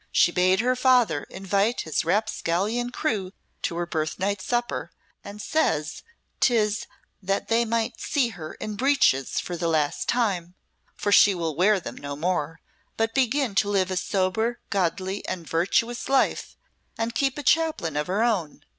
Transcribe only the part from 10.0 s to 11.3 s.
time, for